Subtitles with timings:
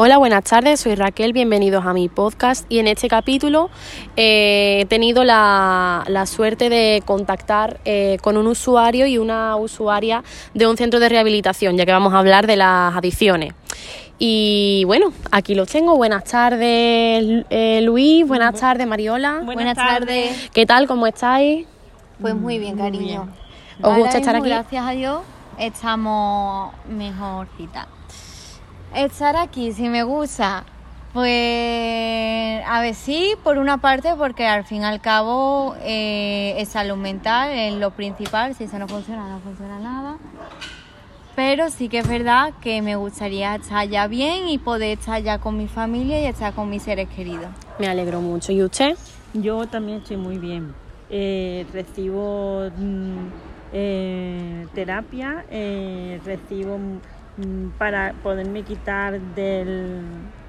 [0.00, 3.68] Hola, buenas tardes, soy Raquel, bienvenidos a mi podcast y en este capítulo
[4.14, 10.22] eh, he tenido la, suerte de contactar eh, con un usuario y una usuaria
[10.54, 13.54] de un centro de rehabilitación, ya que vamos a hablar de las adicciones.
[14.20, 15.96] Y bueno, aquí los tengo.
[15.96, 18.24] Buenas tardes, eh, Luis.
[18.24, 19.40] Buenas tardes, Mariola.
[19.44, 20.48] Buenas, tardes.
[20.52, 20.86] ¿Qué tal?
[20.86, 21.66] ¿Cómo estáis?
[22.20, 23.28] Pues muy bien, cariño.
[23.82, 24.48] ¿Os gusta estar aquí?
[24.48, 25.22] Gracias a Dios
[25.58, 27.88] estamos mejorcita.
[28.94, 30.64] Estar aquí, si me gusta,
[31.12, 36.68] pues a ver, sí, por una parte, porque al fin y al cabo eh, es
[36.68, 40.16] salud mental, es lo principal, si eso no funciona, no funciona nada.
[41.36, 45.38] Pero sí que es verdad que me gustaría estar ya bien y poder estar ya
[45.38, 47.48] con mi familia y estar con mis seres queridos.
[47.78, 48.52] Me alegro mucho.
[48.52, 48.96] ¿Y usted?
[49.34, 50.74] Yo también estoy muy bien.
[51.10, 53.28] Eh, recibo mm,
[53.72, 55.44] eh, terapia,
[56.24, 56.78] recibo
[57.78, 60.00] para poderme quitar del,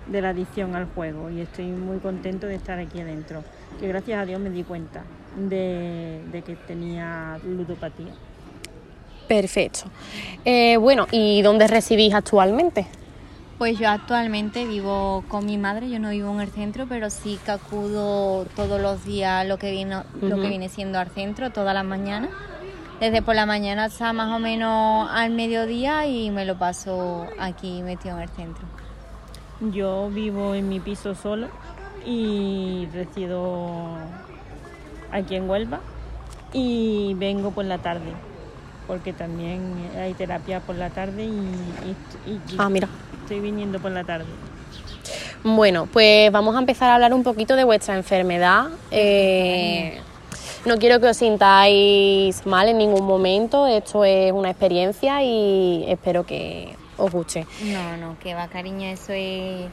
[0.07, 3.43] de la adicción al juego y estoy muy contento de estar aquí adentro,
[3.79, 5.03] que gracias a Dios me di cuenta
[5.37, 8.13] de, que tenía ludopatía.
[9.27, 9.81] Perfecto.
[10.43, 12.87] Eh, bueno, ¿y dónde residís actualmente?
[13.59, 17.37] Pues yo actualmente vivo con mi madre, yo no vivo en el centro, pero sí
[17.45, 21.75] que acudo todos los días lo que viene, lo que viene siendo al centro, todas
[21.75, 22.31] las mañanas
[22.99, 27.81] desde por la mañana hasta más o menos al mediodía y me lo paso aquí
[27.81, 28.63] metido en el centro.
[29.71, 31.47] Yo vivo en mi piso solo
[32.05, 33.97] y resido
[35.11, 35.79] aquí en Huelva
[36.53, 38.11] y vengo por la tarde
[38.87, 39.61] porque también
[39.97, 41.45] hay terapia por la tarde y,
[42.57, 42.87] ah, mira.
[43.21, 44.25] estoy viniendo por la tarde.
[45.43, 48.67] Bueno, pues vamos a empezar a hablar un poquito de vuestra enfermedad.
[48.91, 50.01] Eh,
[50.65, 56.25] no quiero que os sintáis mal en ningún momento, esto es una experiencia y espero
[56.25, 57.45] que os guste.
[57.63, 59.67] No, no, que va cariño, eso es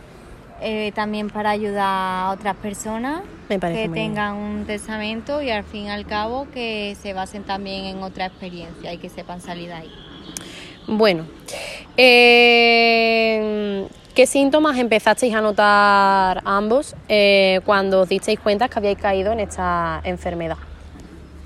[0.60, 5.90] eh, también para ayudar a otras personas que tengan un testamento y al fin y
[5.90, 9.90] al cabo que se basen también en otra experiencia y que sepan salir de ahí.
[10.86, 11.26] Bueno,
[11.96, 19.32] eh, ¿qué síntomas empezasteis a notar ambos eh, cuando os disteis cuenta que habíais caído
[19.32, 20.56] en esta enfermedad?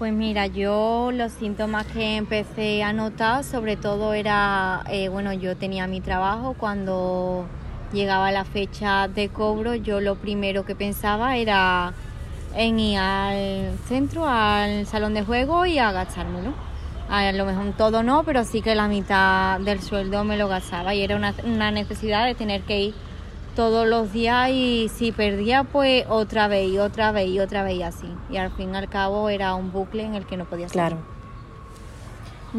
[0.01, 5.59] Pues mira, yo los síntomas que empecé a notar, sobre todo era, eh, bueno, yo
[5.59, 7.45] tenía mi trabajo, cuando
[7.93, 11.93] llegaba la fecha de cobro, yo lo primero que pensaba era
[12.57, 16.55] en ir al centro, al salón de juego y a gastármelo.
[17.11, 20.95] A lo mejor todo no, pero sí que la mitad del sueldo me lo gastaba
[20.95, 22.95] y era una, una necesidad de tener que ir
[23.55, 27.75] todos los días y si perdía pues otra vez y otra vez y otra vez
[27.77, 28.09] y así.
[28.31, 30.97] Y al fin y al cabo era un bucle en el que no podía salir.
[30.97, 31.21] Claro.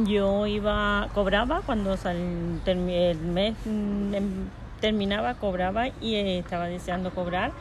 [0.06, 4.50] Yo iba, cobraba cuando el mes mm, em,
[4.80, 7.52] terminaba, cobraba y estaba deseando cobrar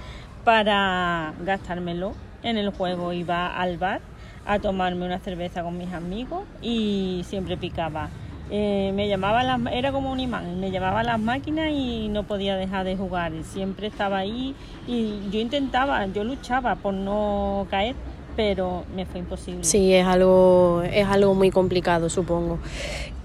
[0.45, 3.13] para gastármelo en el juego.
[3.13, 4.01] Iba al bar
[4.47, 8.11] a tomarme una cerveza con mis amigos y siempre picaba
[8.53, 12.25] eh, me llamaba las, era como un imán, me llamaba a las máquinas y no
[12.25, 14.57] podía dejar de jugar, siempre estaba ahí
[14.89, 17.95] y yo intentaba, yo luchaba por no caer,
[18.35, 19.63] pero me fue imposible.
[19.63, 22.59] Sí, es algo, es algo muy complicado, supongo.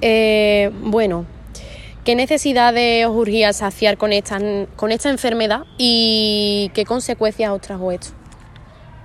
[0.01, 1.25] Eh, bueno,
[2.03, 4.37] ¿qué necesidades os urgía saciar con esta,
[4.75, 8.09] con esta enfermedad y qué consecuencias os trajo esto?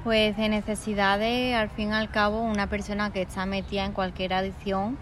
[0.05, 4.33] Pues de necesidades, al fin y al cabo, una persona que está metida en cualquier
[4.33, 4.99] adicción,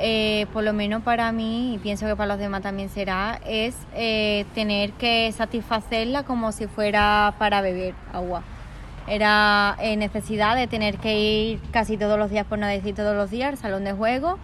[0.00, 3.76] eh, por lo menos para mí, y pienso que para los demás también será, es
[3.94, 8.42] eh, tener que satisfacerla como si fuera para beber agua.
[9.06, 13.14] Era eh, necesidad de tener que ir casi todos los días, por no decir todos
[13.14, 14.38] los días, al salón de juego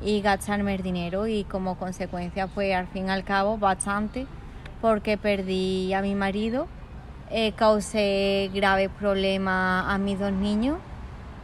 [0.00, 1.26] y gastarme el dinero.
[1.26, 4.26] Y como consecuencia fue al fin y al cabo bastante
[4.80, 6.66] porque perdí a mi marido,
[7.56, 10.78] causé graves problemas a mis dos niños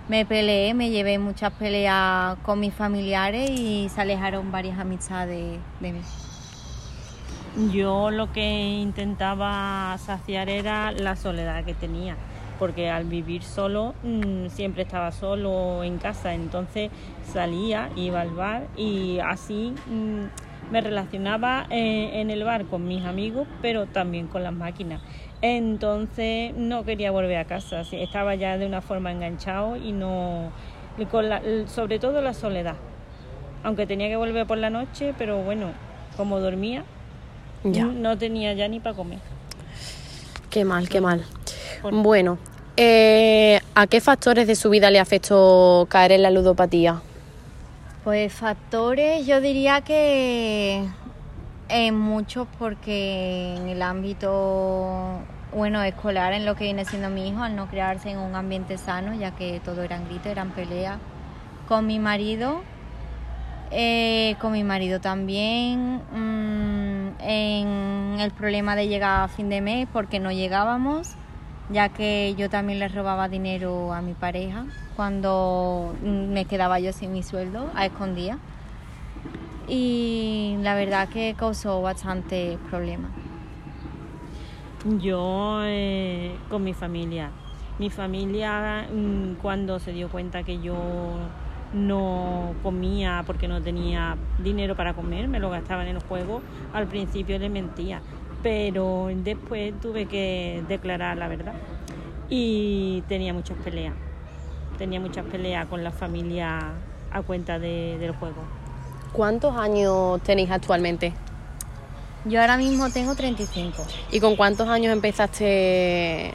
[0.08, 5.92] me peleé, me llevé muchas peleas con mis familiares y se alejaron varias amistades de
[5.92, 6.00] mí.
[7.72, 12.16] Yo lo que intentaba saciar era la soledad que tenía,
[12.58, 16.90] porque al vivir solo mm, siempre estaba solo en casa, entonces
[17.32, 23.04] salía, iba al bar y así mm, me relacionaba eh, en el bar con mis
[23.04, 25.00] amigos, pero también con las máquinas.
[25.40, 30.50] Entonces no quería volver a casa, estaba ya de una forma enganchado y no,
[31.66, 32.74] sobre todo la soledad.
[33.62, 35.68] Aunque tenía que volver por la noche, pero bueno,
[36.16, 36.84] como dormía,
[37.64, 39.18] no tenía ya ni para comer.
[40.50, 41.24] Qué mal, qué mal.
[41.82, 42.38] Bueno,
[42.76, 47.02] eh, ¿a qué factores de su vida le afectó caer en la ludopatía?
[48.04, 50.84] Pues factores, yo diría que
[51.68, 57.42] En muchos porque en el ámbito bueno, escolar, en lo que viene siendo mi hijo,
[57.42, 61.00] al no crearse en un ambiente sano, ya que todo eran gritos, eran peleas.
[61.68, 62.66] Con mi marido,
[63.70, 69.88] eh, con mi marido también, mm, en el problema de llegar a fin de mes
[69.92, 71.18] porque no llegábamos,
[71.70, 74.64] ya que yo también le robaba dinero a mi pareja
[74.96, 78.38] cuando mm, me quedaba yo sin mi sueldo a escondida.
[79.68, 83.10] Y la verdad que causó bastante problema.
[85.00, 87.30] Yo eh, con mi familia.
[87.78, 90.74] Mi familia mm, cuando se dio cuenta que yo
[91.72, 96.42] no comía porque no tenía dinero para comer, me lo gastaba en el juego,
[96.72, 98.00] al principio le mentía,
[98.42, 101.54] pero después tuve que declarar la verdad
[102.28, 103.94] y tenía muchas peleas,
[104.76, 106.72] tenía muchas peleas con la familia
[107.10, 108.42] a cuenta del juego.
[109.12, 111.12] ¿Cuántos años tenéis actualmente?
[112.24, 113.86] Yo ahora mismo tengo 35.
[114.10, 116.34] ¿Y con cuántos años empezaste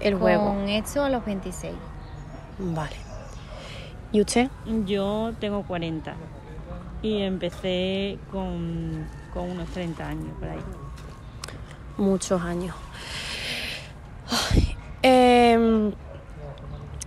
[0.00, 0.44] el juego?
[0.46, 1.72] Con esto a los 26.
[2.58, 2.96] Vale.
[4.12, 4.50] ¿Y usted?
[4.84, 6.14] Yo tengo 40
[7.02, 9.06] y empecé con,
[9.44, 10.58] unos 30 años por ahí.
[11.96, 12.74] Muchos años.
[15.02, 15.92] Em,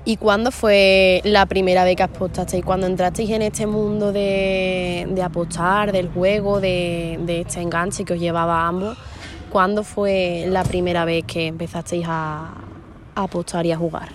[0.05, 2.63] ¿Y cuándo fue la primera vez que apostasteis?
[2.63, 8.61] Cuando entrasteis en este mundo de, apostar, del juego, de, este enganche que os llevaba
[8.61, 8.97] a ambos,
[9.51, 12.53] ¿cuándo fue la primera vez que empezasteis a
[13.15, 14.09] apostar y a jugar?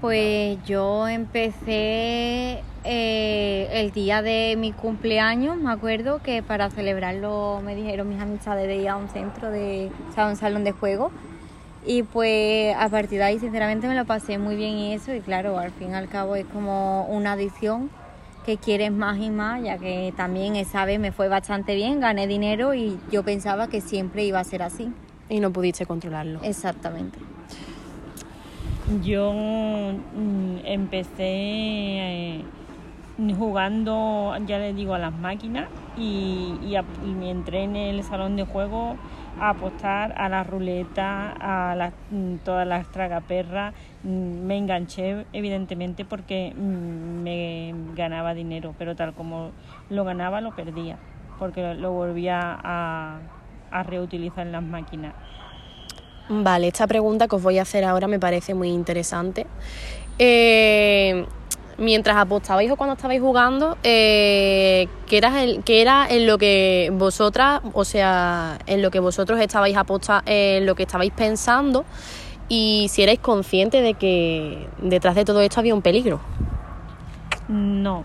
[0.00, 7.74] Pues yo empecé eh, el día de mi cumpleaños, me acuerdo que para celebrarlo me
[7.74, 11.10] dijeron mis amistades de ir a un centro, de, o sea, un salón de juego.
[11.84, 15.20] Y pues a partir de ahí sinceramente me lo pasé muy bien y eso, y
[15.20, 17.90] claro, al fin y al cabo es como una adicción
[18.44, 22.26] que quieres más y más, ya que también esa vez me fue bastante bien, gané
[22.26, 24.88] dinero y yo pensaba que siempre iba a ser así.
[25.28, 26.40] Y no pudiste controlarlo.
[26.42, 27.18] Exactamente.
[29.02, 32.44] Yo mm, empecé eh,
[33.38, 36.54] jugando, ya le digo, a las máquinas y,
[37.04, 38.96] me entré en el salón de juego
[39.40, 43.74] a apostar a la ruleta, a mm, todas las tragaperras.
[44.02, 49.50] Mm, me enganché, evidentemente, porque me ganaba dinero, pero tal como
[49.90, 50.98] lo ganaba, lo perdía,
[51.38, 53.18] porque lo volvía a,
[53.70, 55.14] a reutilizar en las máquinas.
[56.28, 59.46] Vale, esta pregunta que os voy a hacer ahora me parece muy interesante.
[60.18, 61.24] Eh,
[61.78, 67.60] mientras apostabais o cuando estabais jugando, eh, ¿qué, era el, era en lo que vosotras,
[67.72, 71.84] o sea, en lo que vosotros estabais aposta en lo que estabais pensando
[72.48, 76.20] y si erais conscientes de que detrás de todo esto había un peligro?
[77.48, 78.02] No,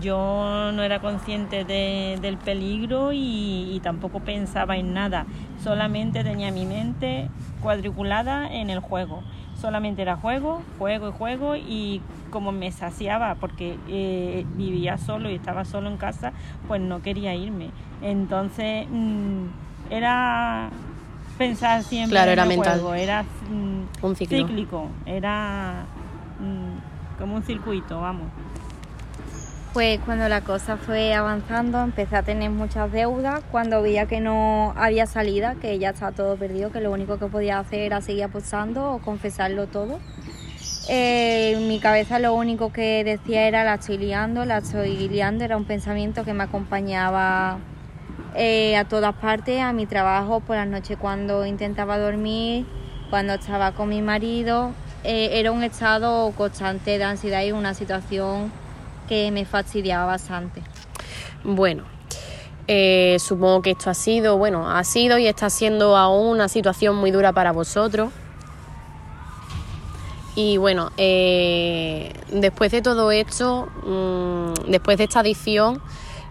[0.00, 5.26] yo no era consciente del peligro y, tampoco pensaba en nada.
[5.62, 7.28] Solamente tenía mi mente
[7.62, 9.22] cuadriculada en el juego.
[9.60, 15.34] Solamente era juego, juego y juego y como me saciaba porque eh, vivía solo y
[15.34, 16.32] estaba solo en casa,
[16.66, 17.70] pues no quería irme.
[18.00, 19.46] Entonces mm,
[19.90, 20.70] era
[21.36, 25.84] pensar siempre en era el juego, era mm, un cíclico, era
[26.38, 28.28] mm, como un circuito, vamos.
[29.72, 34.74] Pues cuando la cosa fue avanzando empecé a tener muchas deudas, cuando veía que no
[34.76, 38.24] había salida, que ya estaba todo perdido, que lo único que podía hacer era seguir
[38.24, 40.00] apostando o confesarlo todo.
[40.88, 45.44] Eh, en mi cabeza lo único que decía era la estoy liando, la estoy liando,
[45.44, 47.58] era un pensamiento que me acompañaba
[48.34, 52.66] eh, a todas partes, a mi trabajo, por las noches cuando intentaba dormir,
[53.08, 54.72] cuando estaba con mi marido,
[55.04, 58.50] eh, era un estado constante de ansiedad y una situación
[59.10, 60.62] que me fastidiaba bastante.
[61.42, 61.82] Bueno,
[62.68, 66.94] eh, supongo que esto ha sido, bueno, ha sido y está siendo aún una situación
[66.94, 68.12] muy dura para vosotros.
[70.36, 75.82] Y bueno, eh, después de todo esto, mm, después de esta adicción,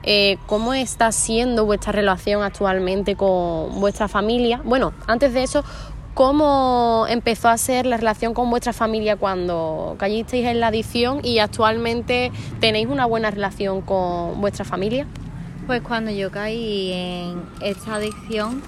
[0.03, 4.61] eh, ¿cómo está siendo vuestra relación actualmente con vuestra familia?
[4.63, 5.65] Bueno, antes de eso,
[6.13, 11.39] ¿Cómo empezó a ser la relación con vuestra familia cuando caísteis en la adicción y
[11.39, 15.07] actualmente tenéis una buena relación con vuestra familia?
[15.65, 18.61] Pues cuando yo caí en esta adicción,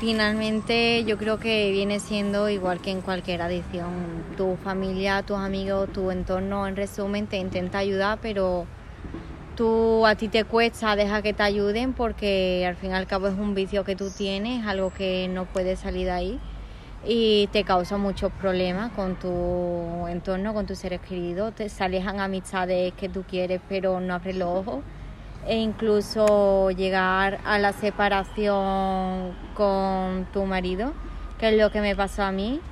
[0.00, 3.90] finalmente yo creo que viene siendo igual que en cualquier adicción.
[4.36, 8.66] Tu familia, tus amigos, tu entorno, en resumen, te intenta ayudar, pero
[9.60, 13.28] tú a ti te cuesta dejar que te ayuden porque al fin y al cabo
[13.28, 16.40] es un vicio que tú tienes, algo que no puedes salir de ahí
[17.06, 22.20] y te causa muchos problemas con tu entorno, con tus seres queridos, te se alejan
[22.20, 24.78] amistades que tú quieres pero no abres los ojos
[25.46, 30.94] e incluso llegar a la separación con tu marido,
[31.38, 32.62] que es lo que me pasó a mí.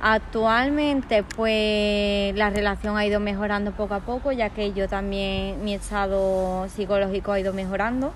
[0.00, 5.74] Actualmente pues la relación ha ido mejorando poco a poco, ya que yo también mi
[5.74, 8.12] estado psicológico ha ido mejorando,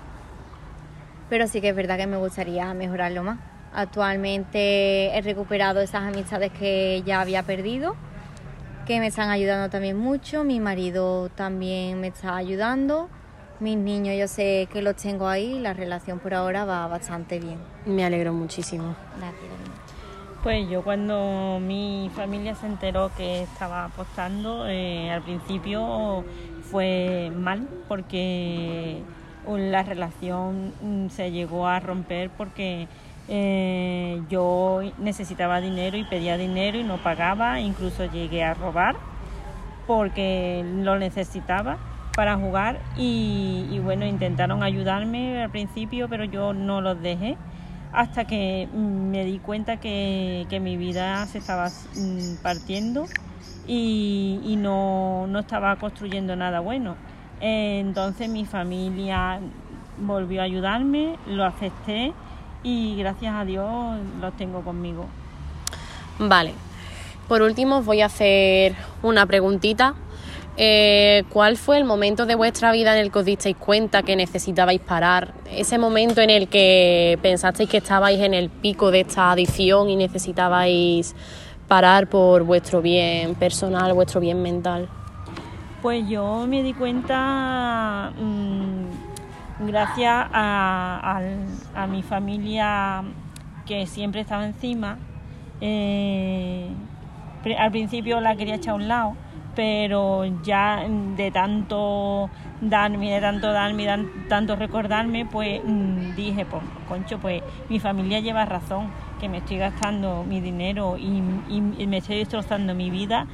[1.29, 3.39] pero sí que es verdad que me gustaría mejorarlo más.
[3.73, 7.95] Actualmente he recuperado esas amistades que ya había perdido,
[8.85, 13.09] que me están ayudando también mucho, mi marido también me está ayudando
[13.61, 17.59] mis niños yo sé que los tengo ahí, la relación por ahora va bastante bien.
[17.85, 18.95] Me alegro muchísimo.
[20.43, 26.25] Pues yo cuando mi familia se enteró que estaba apostando, eh, al principio
[26.71, 29.03] fue mal porque
[29.47, 32.87] la relación mm, se llegó a romper porque
[33.27, 38.95] eh, yo necesitaba dinero y pedía dinero y no pagaba, incluso llegué a robar
[39.85, 41.77] porque lo necesitaba
[42.15, 47.37] para jugar y, bueno, intentaron ayudarme al principio, pero yo no los dejé
[47.91, 53.07] hasta que mm, me di cuenta que, mi vida se estaba mm, partiendo
[53.67, 56.95] y, no, estaba construyendo nada bueno.
[57.39, 59.39] Entonces mi familia
[59.97, 62.13] volvió a ayudarme, lo acepté
[62.63, 65.07] y gracias a Dios los tengo conmigo.
[66.19, 66.53] Vale.
[67.27, 69.95] Por último voy a hacer una preguntita
[70.57, 74.15] eh, ¿Cuál fue el momento de vuestra vida en el que os disteis cuenta que
[74.15, 75.33] necesitabais parar?
[75.49, 79.95] Ese momento en el que pensasteis que estabais en el pico de esta adicción y
[79.95, 81.15] necesitabais
[81.67, 84.89] parar por vuestro bien personal, vuestro bien mental.
[85.81, 91.21] Pues yo me di cuenta mm, gracias a,
[91.89, 93.03] mi familia
[93.65, 94.99] que siempre estaba encima.
[95.61, 96.67] Eh,
[97.57, 99.15] al principio la quería echar a un lado
[99.61, 106.63] pero ya de tanto darme, de tanto darme, de tanto recordarme, pues mm, dije, pues,
[106.89, 108.87] concho, pues mi familia lleva razón,
[109.19, 111.21] que me estoy gastando mi dinero y,
[111.85, 113.27] me estoy destrozando mi vida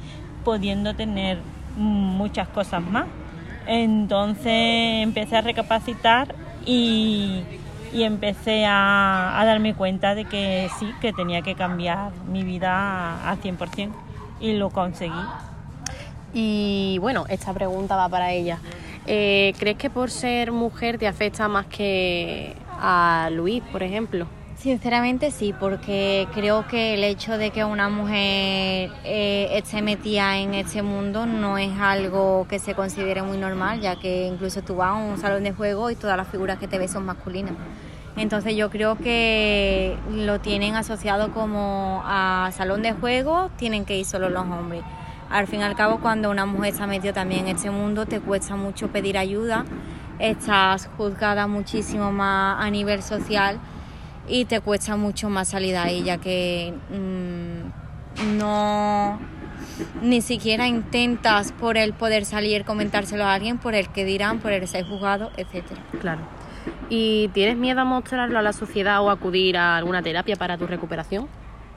[0.44, 1.38] pudiendo tener
[1.78, 3.06] muchas cosas más.
[3.66, 6.34] Entonces empecé a recapacitar
[6.66, 7.42] y,
[7.94, 13.40] empecé a, a, darme cuenta de que sí, que tenía que cambiar mi vida al
[13.40, 13.92] 100%
[14.40, 15.24] y lo conseguí.
[16.34, 18.58] Y bueno, esta pregunta va para ella.
[19.06, 24.26] Eh, ¿Crees que por ser mujer te afecta más que a Luis, por ejemplo?
[24.58, 30.52] Sinceramente sí, porque creo que el hecho de que una mujer eh, esté metida en
[30.52, 34.90] este mundo no es algo que se considere muy normal, ya que incluso tú vas
[34.90, 37.54] a un salón de juego y todas las figuras que te ves son masculinas.
[38.16, 44.04] Entonces yo creo que lo tienen asociado como a salón de juego, tienen que ir
[44.04, 44.82] solo los hombres
[45.30, 48.06] al fin y al cabo cuando una mujer se ha metido también en este mundo
[48.06, 49.64] te cuesta mucho pedir ayuda,
[50.18, 53.58] estás juzgada muchísimo más a nivel social
[54.26, 59.18] y te cuesta mucho más salir de ahí ya que mm, no
[60.02, 64.52] ni siquiera intentas por el poder salir comentárselo a alguien por el que dirán, por
[64.52, 65.80] el ser juzgado, etcétera.
[66.00, 66.20] Claro.
[66.88, 70.66] ¿Y tienes miedo a mostrarlo a la sociedad o acudir a alguna terapia para tu
[70.66, 71.28] recuperación?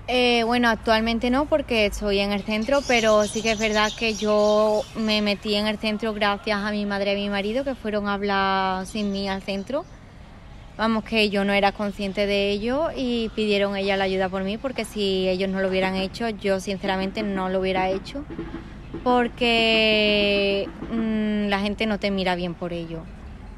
[0.08, 4.16] Eh, bueno, actualmente no porque estoy en el centro, pero sí que es verdad que
[4.16, 7.76] yo me metí en el centro gracias a mi madre y a mi marido que
[7.76, 9.86] fueron a hablar sin mí al centro.
[10.78, 14.58] Vamos, que yo no era consciente de ello y pidieron ella la ayuda por mí
[14.58, 18.24] porque si ellos no lo hubieran hecho, yo sinceramente no lo hubiera hecho
[19.04, 23.02] porque mm, la gente no te mira bien por ello.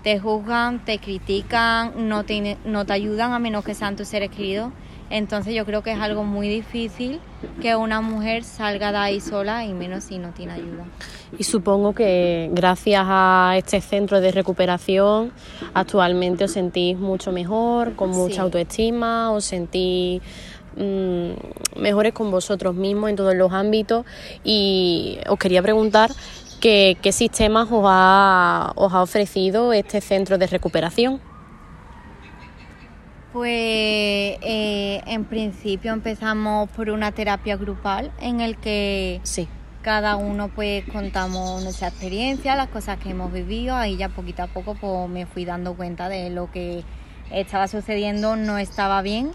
[0.04, 4.30] Te juzgan, te critican, no te, no te ayudan a menos que sean tus seres
[4.30, 4.74] queridos
[5.14, 7.20] entonces yo creo que es algo muy difícil
[7.62, 10.86] que una mujer salga de ahí sola y menos si no tiene ayuda.
[11.38, 15.32] Y supongo que gracias a este centro de recuperación
[15.76, 20.20] actualmente os sentís mucho mejor, con mucha autoestima, os sentís
[20.78, 24.08] mm, mejores con vosotros mismos en todos los ámbitos
[24.44, 26.10] y os quería preguntar
[26.60, 31.33] qué sistemas os ha ofrecido este centro de recuperación.
[33.34, 39.48] Pues eh, en principio empezamos por una terapia grupal en el que sí.
[39.82, 44.48] cada uno pues contamos nuestra experiencia, las cosas que hemos vivido, ahí ya poquito a
[44.48, 46.84] poco pues me fui dando cuenta de lo que
[47.32, 49.32] estaba sucediendo no estaba bien.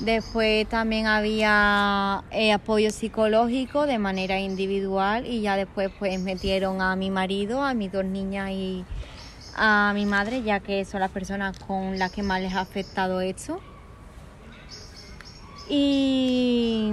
[0.00, 6.94] Después también había eh, apoyo psicológico de manera individual y ya después pues metieron a
[6.96, 8.84] mi marido, a mis dos niñas y
[9.58, 13.20] a mi madre, ya que son las personas con las que más les ha afectado
[13.20, 13.60] esto.
[15.68, 16.92] Y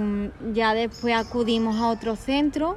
[0.52, 2.76] ya después acudimos a otro centro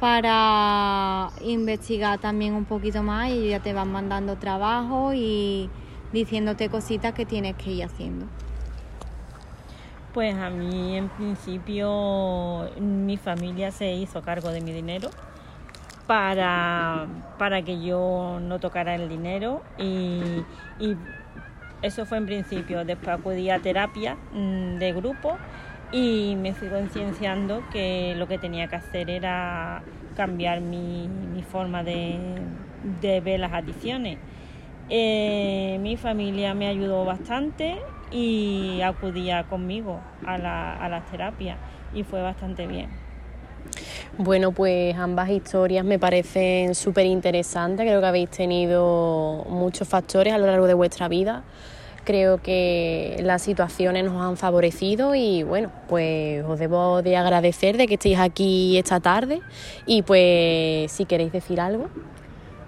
[0.00, 5.68] para investigar también un poquito más y ya te van mandando trabajo y
[6.12, 8.26] diciéndote cositas que tienes que ir haciendo.
[10.14, 15.10] Pues a mí en principio mi familia se hizo cargo de mi dinero
[16.08, 20.22] para, para que yo no tocara el dinero y,
[21.80, 22.84] eso fue en principio.
[22.84, 25.36] Después acudí a terapia mm, de grupo
[25.92, 29.82] y me fui concienciando que lo que tenía que hacer era
[30.16, 31.08] cambiar mi,
[31.52, 32.40] forma de,
[33.00, 34.18] ver las adicciones.
[34.88, 37.78] Eh, mi familia me ayudó bastante
[38.10, 41.58] y acudía conmigo a, la, a las terapias
[41.94, 43.07] y fue bastante bien.
[44.16, 47.86] Bueno, pues ambas historias me parecen súper interesantes.
[47.86, 51.44] Creo que habéis tenido muchos factores a lo largo de vuestra vida.
[52.04, 57.86] Creo que las situaciones nos han favorecido y bueno, pues os debo de agradecer de
[57.86, 59.40] que estéis aquí esta tarde
[59.86, 61.88] y pues si queréis decir algo.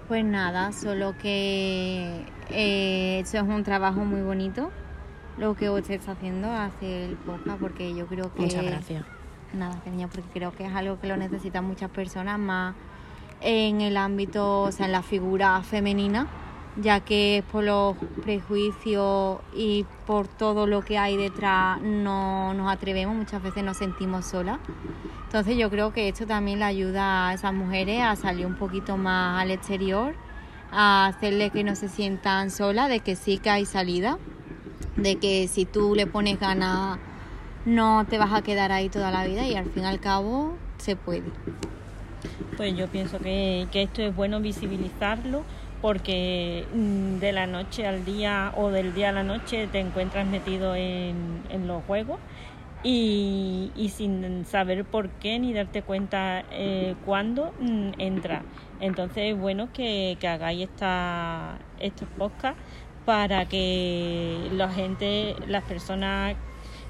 [0.07, 4.69] Pues nada, solo que eh, eso es un trabajo muy bonito
[5.37, 8.41] lo que usted está haciendo hace el podcast porque yo creo que...
[8.41, 9.20] Muchas gracias.
[9.53, 12.75] Nada, cariño, porque creo que es algo que lo necesitan muchas personas más
[13.41, 16.27] en el ámbito, o sea, en la figura femenina
[16.77, 23.15] ya que por los prejuicios y por todo lo que hay detrás no nos atrevemos,
[23.15, 24.59] muchas veces nos sentimos solas.
[25.25, 28.97] Entonces yo creo que esto también le ayuda a esas mujeres a salir un poquito
[28.97, 30.15] más al exterior,
[30.71, 34.17] a hacerle que no se sientan solas, de que sí que hay salida,
[34.95, 36.99] de que si tú le pones ganas
[37.65, 40.55] no te vas a quedar ahí toda la vida y al fin y al cabo
[40.77, 41.31] se puede.
[42.57, 45.43] Pues yo pienso que, que esto es bueno visibilizarlo
[45.81, 50.27] porque mm, de la noche al día o del día a la noche te encuentras
[50.27, 52.19] metido en, los juegos
[52.83, 58.43] y, sin saber por qué ni darte cuenta eh, cuándo mm, entra.
[58.79, 62.61] Entonces es bueno que, hagáis esta, estos podcasts
[63.05, 66.35] para que la gente, las personas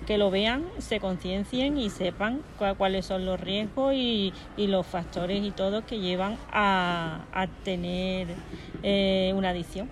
[0.05, 2.41] que lo vean, se conciencien y sepan
[2.77, 8.27] cuáles son los riesgos y, los factores y todo que llevan a, tener
[8.83, 9.89] eh, una adicción.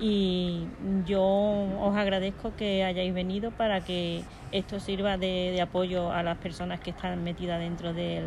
[0.00, 0.66] Y
[1.06, 6.80] yo os agradezco que hayáis venido para que esto sirva de, apoyo a las personas
[6.80, 8.26] que están metidas dentro del,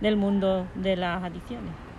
[0.00, 1.89] del mundo de las adicciones.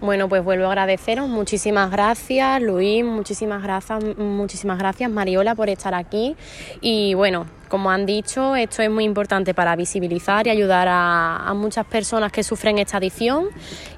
[0.00, 1.28] Bueno, pues vuelvo a agradeceros.
[1.28, 3.04] Muchísimas gracias, Luis.
[3.04, 6.36] Muchísimas gracias, muchísimas gracias, Mariola, por estar aquí.
[6.80, 11.84] Y bueno, como han dicho, esto es muy importante para visibilizar y ayudar a, muchas
[11.84, 13.48] personas que sufren esta adicción.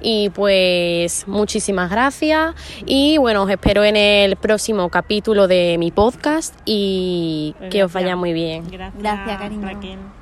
[0.01, 2.55] Y pues muchísimas gracias.
[2.85, 8.17] Y bueno, os espero en el próximo capítulo de mi podcast y que os vaya
[8.17, 8.65] muy bien.
[8.71, 10.22] Gracias, gracias cariño.